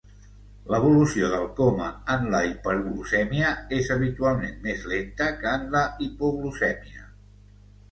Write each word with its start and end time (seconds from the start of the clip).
L'evolució 0.75 1.27
del 1.33 1.43
coma 1.59 1.89
en 2.13 2.25
la 2.35 2.39
hiperglucèmia 2.47 3.53
és 3.81 3.93
habitualment 3.97 4.59
més 4.65 4.83
lenta 4.95 5.31
que 5.45 5.55
en 5.61 5.71
la 5.79 5.85
hipoglucèmia. 6.09 7.09